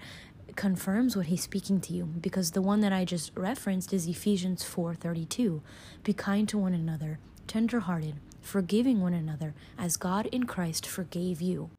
confirms 0.57 1.17
what 1.17 1.27
he's 1.27 1.43
speaking 1.43 1.81
to 1.83 1.93
you 1.93 2.05
because 2.05 2.51
the 2.51 2.63
one 2.63 2.81
that 2.81 2.93
I 2.93 3.05
just 3.05 3.31
referenced 3.37 3.93
is 3.93 4.07
Ephesians 4.09 4.65
4:32. 4.65 5.63
Be 6.03 6.13
kind 6.13 6.49
to 6.49 6.59
one 6.59 6.75
another, 6.75 7.19
tenderhearted, 7.47 8.17
forgiving 8.41 9.01
one 9.01 9.15
another 9.15 9.55
as 9.79 9.97
God 9.97 10.27
in 10.27 10.45
Christ 10.45 10.87
forgave 10.87 11.41
you. 11.41 11.71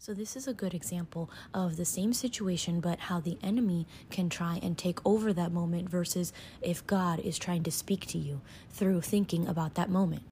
So, 0.00 0.14
this 0.14 0.36
is 0.36 0.46
a 0.46 0.54
good 0.54 0.74
example 0.74 1.28
of 1.52 1.76
the 1.76 1.84
same 1.84 2.12
situation, 2.12 2.78
but 2.78 3.00
how 3.00 3.18
the 3.18 3.36
enemy 3.42 3.86
can 4.10 4.28
try 4.28 4.60
and 4.62 4.78
take 4.78 5.04
over 5.04 5.32
that 5.32 5.50
moment 5.50 5.88
versus 5.88 6.32
if 6.62 6.86
God 6.86 7.18
is 7.18 7.36
trying 7.36 7.64
to 7.64 7.72
speak 7.72 8.06
to 8.06 8.18
you 8.18 8.40
through 8.70 9.00
thinking 9.00 9.48
about 9.48 9.74
that 9.74 9.90
moment. 9.90 10.22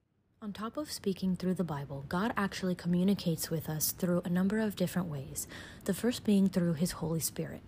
On 0.47 0.53
top 0.53 0.77
of 0.77 0.93
speaking 0.93 1.35
through 1.35 1.55
the 1.55 1.65
Bible, 1.65 2.05
God 2.09 2.33
actually 2.37 2.77
communicates 2.77 3.51
with 3.51 3.69
us 3.69 3.91
through 3.91 4.23
a 4.25 4.29
number 4.29 4.61
of 4.61 4.77
different 4.77 5.09
ways. 5.09 5.49
The 5.87 5.93
first 5.93 6.23
being 6.23 6.49
through 6.49 6.75
His 6.75 6.93
Holy 6.93 7.19
Spirit. 7.19 7.63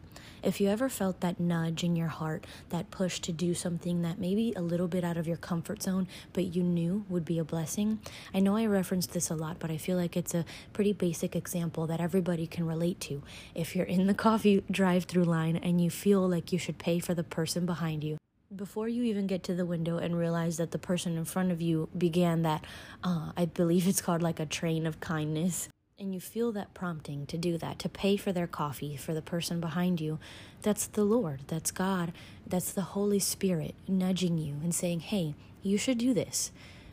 If 0.45 0.61
you 0.61 0.69
ever 0.69 0.89
felt 0.89 1.19
that 1.19 1.41
nudge 1.41 1.83
in 1.83 1.97
your 1.97 2.07
heart, 2.07 2.47
that 2.69 2.93
push 2.93 3.19
to 3.19 3.33
do 3.33 3.53
something 3.53 4.03
that 4.03 4.21
maybe 4.21 4.53
a 4.55 4.63
little 4.63 4.87
bit 4.87 5.03
out 5.03 5.17
of 5.17 5.27
your 5.27 5.39
comfort 5.39 5.83
zone, 5.83 6.07
but 6.33 6.55
you 6.55 6.63
knew 6.63 7.05
would 7.09 7.25
be 7.25 7.41
a 7.41 7.45
blessing, 7.45 7.99
I 8.33 8.39
know 8.39 8.57
I 8.57 8.67
referenced 8.67 9.13
this 9.13 9.29
a 9.29 9.35
lot, 9.35 9.59
but 9.59 9.73
I 9.73 9.77
feel 9.77 9.97
like 9.97 10.17
it's 10.17 10.33
a 10.33 10.45
pretty 10.73 10.93
basic 10.93 11.35
example 11.35 11.89
that 11.89 12.01
everybody 12.01 12.47
can 12.47 12.65
relate 12.65 13.01
to. 13.01 13.25
If 13.57 13.75
you're 13.75 13.87
in 13.87 14.07
the 14.07 14.15
coffee 14.29 14.63
drive 14.71 15.07
through 15.07 15.25
line 15.25 15.57
and 15.57 15.81
you 15.81 15.91
feel 15.91 16.29
like 16.29 16.53
you 16.53 16.61
should 16.61 16.79
pay 16.79 17.01
for 17.01 17.13
the 17.13 17.25
person 17.25 17.67
behind 17.67 18.05
you, 18.05 18.19
before 18.55 18.89
you 18.89 19.03
even 19.03 19.27
get 19.27 19.43
to 19.45 19.55
the 19.55 19.67
window 19.67 19.99
and 19.99 20.17
realize 20.17 20.57
that 20.57 20.71
the 20.71 20.79
person 20.79 21.17
in 21.19 21.25
front 21.25 21.53
of 21.53 21.61
you 21.61 21.89
began 21.97 22.43
that, 22.43 22.65
uh, 23.05 23.33
I 23.37 23.45
believe 23.45 23.87
it's 23.87 24.01
called 24.01 24.23
like 24.23 24.41
a 24.41 24.47
train 24.47 24.87
of 24.87 25.01
kindness, 25.01 25.69
and 25.99 26.15
you 26.15 26.21
feel 26.21 26.53
that 26.53 26.75
prompting 26.75 27.27
to 27.27 27.37
do 27.37 27.59
that, 27.59 27.79
to 27.81 27.89
pay 27.89 28.17
for 28.17 28.33
their 28.33 28.47
coffee 28.47 28.97
for 28.97 29.13
the 29.13 29.21
person 29.23 29.61
behind 29.61 30.01
you, 30.01 30.19
that's 30.63 30.87
the 30.87 31.05
Lord, 31.05 31.41
that's 31.49 31.71
God, 31.71 32.13
that's 32.47 32.73
the 32.73 32.83
Holy 32.83 33.19
Spirit 33.19 33.75
nudging 33.87 34.39
you 34.39 34.55
and 34.63 34.75
saying, 34.75 35.01
hey, 35.01 35.35
you 35.63 35.77
should 35.77 35.99
do 35.99 36.15
this. 36.15 36.51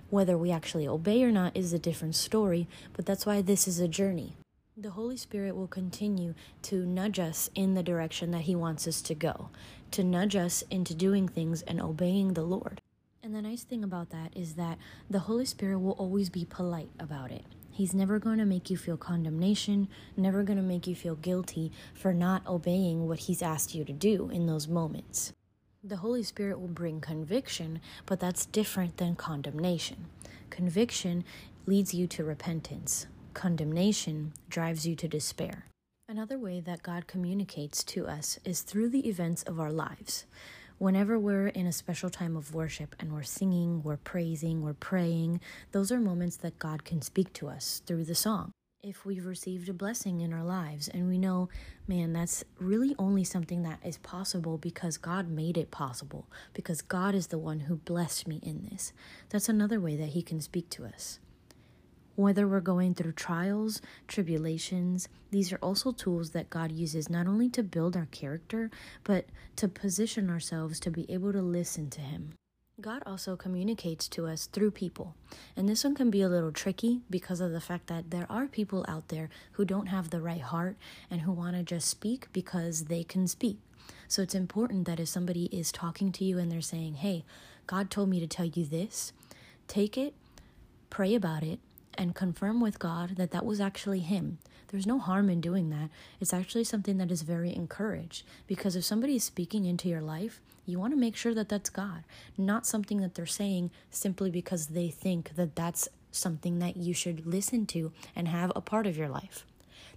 Whether 0.09 0.37
we 0.37 0.51
actually 0.51 0.87
obey 0.87 1.23
or 1.23 1.31
not 1.31 1.55
is 1.55 1.71
a 1.71 1.79
different 1.79 2.15
story, 2.15 2.67
but 2.93 3.05
that's 3.05 3.25
why 3.25 3.41
this 3.41 3.67
is 3.67 3.79
a 3.79 3.87
journey. 3.87 4.33
The 4.77 4.91
Holy 4.91 5.15
Spirit 5.15 5.55
will 5.55 5.67
continue 5.67 6.33
to 6.63 6.85
nudge 6.85 7.17
us 7.17 7.49
in 7.55 7.75
the 7.75 7.83
direction 7.83 8.31
that 8.31 8.41
He 8.41 8.55
wants 8.55 8.87
us 8.89 9.01
to 9.03 9.15
go, 9.15 9.49
to 9.91 10.03
nudge 10.03 10.35
us 10.35 10.63
into 10.69 10.93
doing 10.93 11.27
things 11.27 11.61
and 11.63 11.81
obeying 11.81 12.33
the 12.33 12.43
Lord. 12.43 12.81
And 13.23 13.33
the 13.33 13.41
nice 13.41 13.63
thing 13.63 13.83
about 13.83 14.11
that 14.11 14.35
is 14.35 14.53
that 14.53 14.77
the 15.09 15.19
Holy 15.19 15.45
Spirit 15.45 15.79
will 15.79 15.93
always 15.93 16.29
be 16.29 16.45
polite 16.45 16.91
about 16.99 17.31
it. 17.31 17.43
He's 17.71 17.93
never 17.93 18.19
going 18.19 18.37
to 18.37 18.45
make 18.45 18.69
you 18.69 18.77
feel 18.77 18.97
condemnation, 18.97 19.89
never 20.15 20.43
going 20.43 20.57
to 20.57 20.63
make 20.63 20.87
you 20.87 20.95
feel 20.95 21.15
guilty 21.15 21.71
for 21.93 22.13
not 22.13 22.45
obeying 22.47 23.07
what 23.07 23.19
He's 23.19 23.41
asked 23.41 23.75
you 23.75 23.83
to 23.83 23.91
do 23.91 24.29
in 24.29 24.45
those 24.45 24.67
moments. 24.67 25.33
The 25.83 25.97
Holy 25.97 26.23
Spirit 26.23 26.59
will 26.59 26.67
bring 26.69 27.01
conviction, 27.01 27.81
but 28.05 28.19
that's 28.19 28.45
different 28.45 28.97
than 28.97 29.15
condemnation. 29.15 30.05
Conviction 30.49 31.25
leads 31.65 31.93
you 31.93 32.07
to 32.07 32.23
repentance, 32.23 33.07
condemnation 33.33 34.33
drives 34.49 34.87
you 34.87 34.95
to 34.95 35.07
despair. 35.07 35.65
Another 36.07 36.37
way 36.37 36.59
that 36.59 36.83
God 36.83 37.07
communicates 37.07 37.83
to 37.85 38.05
us 38.05 38.37
is 38.45 38.61
through 38.61 38.89
the 38.89 39.09
events 39.09 39.41
of 39.41 39.59
our 39.59 39.71
lives. 39.71 40.27
Whenever 40.77 41.17
we're 41.17 41.47
in 41.47 41.65
a 41.65 41.71
special 41.71 42.11
time 42.11 42.37
of 42.37 42.53
worship 42.53 42.95
and 42.99 43.11
we're 43.11 43.23
singing, 43.23 43.81
we're 43.81 43.97
praising, 43.97 44.61
we're 44.61 44.75
praying, 44.75 45.41
those 45.71 45.91
are 45.91 45.99
moments 45.99 46.37
that 46.37 46.59
God 46.59 46.85
can 46.85 47.01
speak 47.01 47.33
to 47.33 47.47
us 47.47 47.81
through 47.87 48.03
the 48.03 48.13
song. 48.13 48.51
If 48.83 49.03
we've 49.03 49.25
received 49.25 49.67
a 49.67 49.73
blessing 49.73 50.21
in 50.21 50.31
our 50.31 50.43
lives 50.43 50.87
and 50.89 51.07
we 51.07 51.17
know, 51.17 51.49
man, 51.87 52.13
that's 52.13 52.43
really 52.59 52.93
only 52.99 53.23
something 53.23 53.63
that 53.63 53.79
is 53.83 53.97
possible 53.97 54.59
because 54.59 54.97
God 54.97 55.27
made 55.27 55.57
it 55.57 55.71
possible, 55.71 56.27
because 56.53 56.83
God 56.83 57.15
is 57.15 57.27
the 57.27 57.39
one 57.39 57.61
who 57.61 57.77
blessed 57.77 58.27
me 58.27 58.39
in 58.43 58.69
this, 58.69 58.93
that's 59.29 59.49
another 59.49 59.79
way 59.79 59.95
that 59.95 60.09
He 60.09 60.21
can 60.21 60.39
speak 60.39 60.69
to 60.69 60.85
us. 60.85 61.17
Whether 62.15 62.47
we're 62.47 62.61
going 62.61 62.93
through 62.93 63.11
trials, 63.13 63.81
tribulations, 64.07 65.09
these 65.31 65.51
are 65.51 65.59
also 65.61 65.91
tools 65.91 66.31
that 66.31 66.49
God 66.49 66.71
uses 66.71 67.09
not 67.09 67.27
only 67.27 67.49
to 67.49 67.63
build 67.63 67.97
our 67.97 68.07
character, 68.07 68.71
but 69.03 69.25
to 69.57 69.67
position 69.67 70.29
ourselves 70.29 70.79
to 70.81 70.91
be 70.91 71.05
able 71.11 71.33
to 71.33 71.41
listen 71.41 71.89
to 71.89 72.01
Him. 72.01 72.33
God 72.81 73.03
also 73.05 73.37
communicates 73.37 74.07
to 74.09 74.27
us 74.27 74.47
through 74.47 74.71
people. 74.71 75.15
And 75.55 75.67
this 75.67 75.83
one 75.83 75.95
can 75.95 76.09
be 76.09 76.21
a 76.21 76.27
little 76.27 76.51
tricky 76.51 77.01
because 77.09 77.39
of 77.39 77.51
the 77.51 77.61
fact 77.61 77.87
that 77.87 78.11
there 78.11 78.27
are 78.29 78.47
people 78.47 78.85
out 78.87 79.07
there 79.07 79.29
who 79.53 79.63
don't 79.63 79.87
have 79.87 80.09
the 80.09 80.21
right 80.21 80.41
heart 80.41 80.75
and 81.09 81.21
who 81.21 81.31
want 81.31 81.55
to 81.55 81.63
just 81.63 81.87
speak 81.87 82.27
because 82.33 82.85
they 82.85 83.03
can 83.03 83.27
speak. 83.27 83.59
So 84.07 84.21
it's 84.21 84.35
important 84.35 84.87
that 84.87 84.99
if 84.99 85.07
somebody 85.07 85.45
is 85.45 85.71
talking 85.71 86.11
to 86.13 86.25
you 86.25 86.37
and 86.37 86.51
they're 86.51 86.61
saying, 86.61 86.95
Hey, 86.95 87.23
God 87.65 87.89
told 87.89 88.09
me 88.09 88.19
to 88.19 88.27
tell 88.27 88.45
you 88.45 88.65
this, 88.65 89.13
take 89.67 89.97
it, 89.97 90.13
pray 90.89 91.15
about 91.15 91.43
it, 91.43 91.59
and 91.97 92.15
confirm 92.15 92.61
with 92.61 92.79
God 92.79 93.15
that 93.17 93.31
that 93.31 93.45
was 93.45 93.59
actually 93.59 93.99
Him. 93.99 94.37
There's 94.69 94.87
no 94.87 94.99
harm 94.99 95.29
in 95.29 95.41
doing 95.41 95.69
that. 95.69 95.89
It's 96.19 96.33
actually 96.33 96.63
something 96.63 96.97
that 96.97 97.11
is 97.11 97.21
very 97.21 97.53
encouraged 97.55 98.23
because 98.47 98.75
if 98.75 98.83
somebody 98.83 99.15
is 99.15 99.23
speaking 99.23 99.65
into 99.65 99.87
your 99.89 100.01
life, 100.01 100.41
you 100.65 100.79
want 100.79 100.93
to 100.93 100.99
make 100.99 101.15
sure 101.15 101.33
that 101.33 101.49
that's 101.49 101.69
God, 101.69 102.03
not 102.37 102.65
something 102.65 103.01
that 103.01 103.15
they're 103.15 103.25
saying 103.25 103.71
simply 103.91 104.31
because 104.31 104.67
they 104.67 104.89
think 104.89 105.35
that 105.35 105.55
that's 105.55 105.87
something 106.11 106.59
that 106.59 106.77
you 106.77 106.93
should 106.93 107.25
listen 107.25 107.65
to 107.67 107.91
and 108.15 108.27
have 108.27 108.51
a 108.55 108.61
part 108.61 108.87
of 108.87 108.97
your 108.97 109.09
life. 109.09 109.45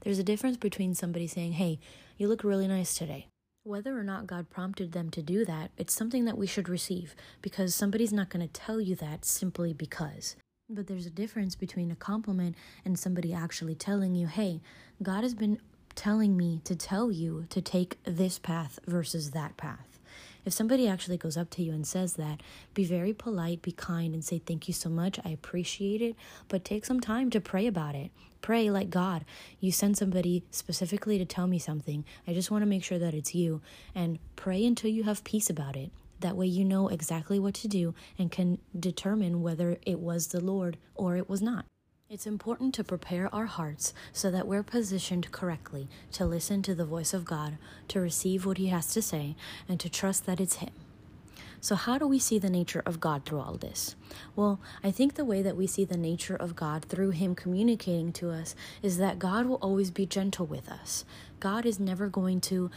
There's 0.01 0.19
a 0.19 0.25
difference 0.25 0.57
between 0.57 0.95
somebody 0.95 1.27
saying, 1.27 1.53
Hey, 1.53 1.79
you 2.17 2.29
look 2.29 2.45
really 2.45 2.69
nice 2.69 2.95
today. 2.97 3.27
Whether 3.65 3.99
or 3.99 4.05
not 4.05 4.27
God 4.27 4.51
prompted 4.51 4.93
them 4.93 5.11
to 5.11 5.23
do 5.23 5.45
that, 5.45 5.71
it's 5.77 5.95
something 5.95 6.25
that 6.25 6.39
we 6.39 6.47
should 6.47 6.69
receive 6.69 7.15
because 7.43 7.75
somebody's 7.75 8.13
not 8.13 8.31
going 8.31 8.47
to 8.47 8.53
tell 8.53 8.81
you 8.81 8.95
that 8.97 9.25
simply 9.25 9.73
because. 9.73 10.37
But 10.71 10.87
there's 10.87 11.07
a 11.07 11.11
difference 11.11 11.55
between 11.55 11.91
a 11.91 11.97
compliment 11.97 12.55
and 12.85 12.99
somebody 12.99 13.33
actually 13.33 13.75
telling 13.75 14.15
you, 14.15 14.27
hey, 14.27 14.61
God 15.03 15.23
has 15.23 15.33
been 15.33 15.61
telling 15.95 16.37
me 16.37 16.61
to 16.65 16.77
tell 16.77 17.11
you 17.11 17.47
to 17.49 17.63
take 17.63 17.99
this 18.05 18.39
path 18.39 18.79
versus 18.87 19.31
that 19.31 19.57
path. 19.57 19.99
If 20.45 20.53
somebody 20.53 20.87
actually 20.87 21.17
goes 21.17 21.39
up 21.39 21.49
to 21.51 21.63
you 21.63 21.73
and 21.73 21.87
says 21.87 22.15
that, 22.15 22.43
be 22.75 22.85
very 22.85 23.15
polite, 23.15 23.63
be 23.63 23.73
kind, 23.73 24.13
and 24.13 24.23
say, 24.23 24.41
Thank 24.41 24.69
you 24.69 24.75
so 24.75 24.91
much. 24.91 25.19
I 25.25 25.31
appreciate 25.31 26.03
it. 26.03 26.17
But 26.49 26.67
take 26.67 26.85
some 26.85 27.01
time 27.01 27.31
to 27.31 27.41
pray 27.41 27.67
about 27.67 27.95
it. 27.95 28.11
Pray 28.43 28.71
like 28.71 28.91
God. 28.91 29.25
You 29.61 29.73
send 29.73 29.97
somebody 29.97 30.45
specifically 30.51 31.17
to 31.17 31.25
tell 31.25 31.47
me 31.47 31.59
something. 31.59 32.05
I 32.27 32.35
just 32.35 32.51
want 32.51 32.61
to 32.61 32.67
make 32.67 32.85
sure 32.85 32.99
that 32.99 33.15
it's 33.15 33.35
you. 33.35 33.63
And 33.95 34.19
pray 34.37 34.67
until 34.67 34.91
you 34.91 35.05
have 35.05 35.25
peace 35.25 35.49
about 35.49 35.77
it. 35.77 35.91
That 36.21 36.37
way, 36.37 36.47
you 36.47 36.65
know 36.65 36.89
exactly 36.89 37.39
what 37.39 37.55
to 37.55 37.69
do 37.69 37.95
and 38.19 38.31
can 38.31 38.59
determine 38.79 39.43
whether 39.43 39.79
it 39.87 40.01
was 40.01 40.29
the 40.29 40.41
Lord 40.41 40.77
or 40.95 41.17
it 41.17 41.29
was 41.29 41.41
not. 41.41 41.65
It's 42.11 42.27
important 42.27 42.75
to 42.75 42.85
prepare 42.85 43.33
our 43.35 43.45
hearts 43.45 43.93
so 44.13 44.31
that 44.31 44.49
we're 44.49 44.63
positioned 44.63 45.31
correctly 45.31 45.89
to 46.13 46.25
listen 46.25 46.63
to 46.63 46.75
the 46.75 46.87
voice 46.87 47.13
of 47.13 47.27
God, 47.27 47.59
to 47.89 48.01
receive 48.01 48.47
what 48.47 48.57
He 48.57 48.69
has 48.69 48.87
to 48.95 49.03
say, 49.03 49.37
and 49.69 49.79
to 49.79 49.91
trust 49.91 50.25
that 50.25 50.41
it's 50.41 50.57
Him. 50.57 50.71
So, 51.61 51.75
how 51.75 51.99
do 51.99 52.07
we 52.07 52.19
see 52.19 52.39
the 52.39 52.49
nature 52.49 52.83
of 52.87 53.01
God 53.01 53.25
through 53.25 53.41
all 53.41 53.57
this? 53.57 53.97
Well, 54.37 54.61
I 54.83 54.91
think 54.91 55.15
the 55.15 55.25
way 55.25 55.43
that 55.43 55.57
we 55.57 55.67
see 55.67 55.85
the 55.85 55.97
nature 55.99 56.37
of 56.37 56.57
God 56.57 56.85
through 56.85 57.11
Him 57.11 57.35
communicating 57.35 58.13
to 58.15 58.31
us 58.31 58.55
is 58.81 58.97
that 58.99 59.19
God 59.19 59.47
will 59.47 59.57
always 59.57 59.91
be 59.91 60.07
gentle 60.07 60.47
with 60.47 60.71
us. 60.71 61.05
God 61.41 61.67
is 61.67 61.79
never 61.79 62.09
going 62.09 62.41
to 62.43 62.71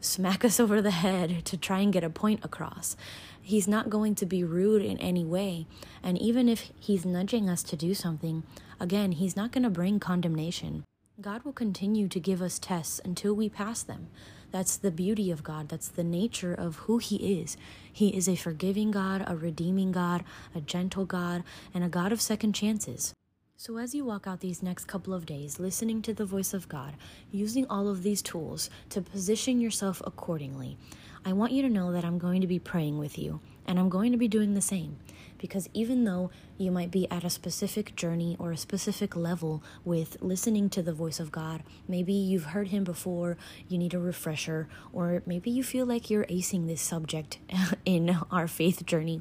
smack 0.00 0.44
us 0.44 0.60
over 0.60 0.80
the 0.80 0.90
head 0.90 1.44
to 1.46 1.56
try 1.56 1.80
and 1.80 1.92
get 1.92 2.04
a 2.04 2.10
point 2.10 2.44
across. 2.44 2.96
He's 3.40 3.66
not 3.66 3.88
going 3.88 4.14
to 4.16 4.26
be 4.26 4.44
rude 4.44 4.82
in 4.82 4.98
any 4.98 5.24
way. 5.24 5.66
And 6.02 6.18
even 6.18 6.48
if 6.48 6.70
He's 6.78 7.06
nudging 7.06 7.48
us 7.48 7.62
to 7.64 7.76
do 7.76 7.94
something, 7.94 8.42
Again, 8.80 9.12
He's 9.12 9.36
not 9.36 9.52
going 9.52 9.64
to 9.64 9.70
bring 9.70 9.98
condemnation. 9.98 10.84
God 11.20 11.42
will 11.42 11.52
continue 11.52 12.06
to 12.08 12.20
give 12.20 12.40
us 12.40 12.60
tests 12.60 13.00
until 13.04 13.34
we 13.34 13.48
pass 13.48 13.82
them. 13.82 14.08
That's 14.52 14.76
the 14.76 14.92
beauty 14.92 15.30
of 15.30 15.42
God. 15.42 15.68
That's 15.68 15.88
the 15.88 16.04
nature 16.04 16.54
of 16.54 16.76
who 16.76 16.98
He 16.98 17.40
is. 17.40 17.56
He 17.92 18.16
is 18.16 18.28
a 18.28 18.36
forgiving 18.36 18.92
God, 18.92 19.24
a 19.26 19.36
redeeming 19.36 19.90
God, 19.90 20.24
a 20.54 20.60
gentle 20.60 21.04
God, 21.04 21.42
and 21.74 21.82
a 21.82 21.88
God 21.88 22.12
of 22.12 22.20
second 22.20 22.54
chances. 22.54 23.12
So, 23.60 23.76
as 23.78 23.92
you 23.92 24.04
walk 24.04 24.28
out 24.28 24.38
these 24.38 24.62
next 24.62 24.84
couple 24.84 25.12
of 25.12 25.26
days, 25.26 25.58
listening 25.58 26.00
to 26.02 26.14
the 26.14 26.24
voice 26.24 26.54
of 26.54 26.68
God, 26.68 26.94
using 27.32 27.66
all 27.68 27.88
of 27.88 28.04
these 28.04 28.22
tools 28.22 28.70
to 28.90 29.00
position 29.00 29.60
yourself 29.60 30.00
accordingly, 30.06 30.76
I 31.24 31.32
want 31.32 31.50
you 31.50 31.62
to 31.62 31.68
know 31.68 31.90
that 31.90 32.04
I'm 32.04 32.18
going 32.18 32.40
to 32.40 32.46
be 32.46 32.60
praying 32.60 32.98
with 32.98 33.18
you, 33.18 33.40
and 33.66 33.80
I'm 33.80 33.88
going 33.88 34.12
to 34.12 34.16
be 34.16 34.28
doing 34.28 34.54
the 34.54 34.60
same. 34.60 34.98
Because 35.38 35.68
even 35.74 36.04
though 36.04 36.30
you 36.56 36.70
might 36.70 36.92
be 36.92 37.10
at 37.10 37.24
a 37.24 37.30
specific 37.30 37.96
journey 37.96 38.36
or 38.38 38.52
a 38.52 38.56
specific 38.56 39.16
level 39.16 39.60
with 39.84 40.16
listening 40.20 40.70
to 40.70 40.82
the 40.82 40.92
voice 40.92 41.18
of 41.18 41.32
God, 41.32 41.64
maybe 41.88 42.12
you've 42.12 42.44
heard 42.44 42.68
Him 42.68 42.84
before, 42.84 43.36
you 43.68 43.76
need 43.76 43.92
a 43.92 43.98
refresher, 43.98 44.68
or 44.92 45.24
maybe 45.26 45.50
you 45.50 45.64
feel 45.64 45.84
like 45.84 46.10
you're 46.10 46.26
acing 46.26 46.68
this 46.68 46.80
subject 46.80 47.38
in 47.84 48.18
our 48.30 48.46
faith 48.46 48.86
journey, 48.86 49.20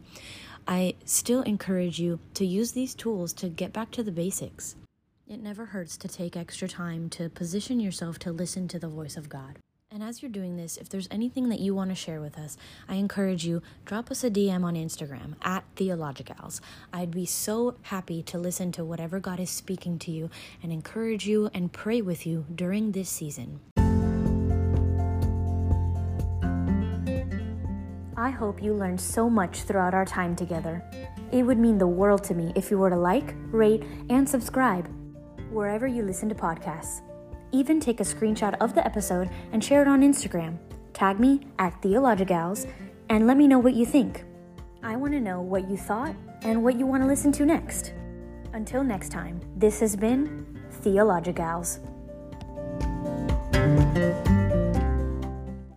I 0.67 0.95
still 1.05 1.43
encourage 1.43 1.97
you 1.97 2.19
to 2.33 2.45
use 2.45 2.73
these 2.73 2.93
tools 2.93 3.31
to 3.33 3.47
get 3.47 3.71
back 3.71 3.89
to 3.91 4.03
the 4.03 4.11
basics. 4.11 4.75
It 5.25 5.41
never 5.41 5.65
hurts 5.65 5.95
to 5.97 6.09
take 6.09 6.35
extra 6.35 6.67
time 6.67 7.09
to 7.11 7.29
position 7.29 7.79
yourself 7.79 8.19
to 8.19 8.33
listen 8.33 8.67
to 8.69 8.79
the 8.79 8.89
voice 8.89 9.15
of 9.15 9.29
God. 9.29 9.59
And 9.89 10.03
as 10.03 10.21
you're 10.21 10.29
doing 10.31 10.57
this, 10.57 10.75
if 10.75 10.89
there's 10.89 11.07
anything 11.09 11.47
that 11.47 11.61
you 11.61 11.73
want 11.73 11.91
to 11.91 11.95
share 11.95 12.19
with 12.19 12.37
us, 12.37 12.57
I 12.89 12.95
encourage 12.95 13.45
you 13.45 13.61
drop 13.85 14.11
us 14.11 14.25
a 14.25 14.29
DM 14.29 14.65
on 14.65 14.75
Instagram 14.75 15.35
at 15.41 15.63
Theology 15.77 16.25
Gals. 16.25 16.59
I'd 16.91 17.11
be 17.11 17.25
so 17.25 17.75
happy 17.83 18.21
to 18.23 18.37
listen 18.37 18.73
to 18.73 18.83
whatever 18.83 19.21
God 19.21 19.39
is 19.39 19.49
speaking 19.49 19.97
to 19.99 20.11
you 20.11 20.29
and 20.61 20.73
encourage 20.73 21.25
you 21.25 21.49
and 21.53 21.71
pray 21.71 22.01
with 22.01 22.27
you 22.27 22.45
during 22.53 22.91
this 22.91 23.09
season. 23.09 23.61
I 28.19 28.31
hope 28.31 28.63
you 28.63 28.73
learned 28.73 28.99
so 28.99 29.29
much 29.29 29.61
throughout 29.61 29.93
our 29.93 30.03
time 30.03 30.35
together. 30.35 30.83
It 31.31 31.43
would 31.43 31.59
mean 31.59 31.77
the 31.77 31.85
world 31.85 32.23
to 32.23 32.33
me 32.33 32.51
if 32.55 32.71
you 32.71 32.79
were 32.79 32.89
to 32.89 32.95
like, 32.95 33.35
rate, 33.51 33.83
and 34.09 34.27
subscribe 34.27 34.89
wherever 35.51 35.85
you 35.85 36.01
listen 36.01 36.27
to 36.29 36.35
podcasts. 36.35 37.01
Even 37.51 37.79
take 37.79 37.99
a 37.99 38.03
screenshot 38.03 38.55
of 38.59 38.73
the 38.73 38.83
episode 38.83 39.29
and 39.51 39.63
share 39.63 39.83
it 39.83 39.87
on 39.87 40.01
Instagram. 40.01 40.57
Tag 40.93 41.19
me 41.19 41.41
at 41.59 41.79
Theology 41.83 42.25
Gals 42.25 42.65
and 43.09 43.27
let 43.27 43.37
me 43.37 43.47
know 43.47 43.59
what 43.59 43.75
you 43.75 43.85
think. 43.85 44.25
I 44.81 44.95
want 44.95 45.13
to 45.13 45.19
know 45.19 45.39
what 45.39 45.69
you 45.69 45.77
thought 45.77 46.15
and 46.41 46.63
what 46.63 46.79
you 46.79 46.87
want 46.87 47.03
to 47.03 47.07
listen 47.07 47.31
to 47.33 47.45
next. 47.45 47.93
Until 48.53 48.83
next 48.83 49.09
time, 49.09 49.39
this 49.55 49.79
has 49.79 49.95
been 49.95 50.59
Theology 50.71 51.33
Gals. 51.33 51.81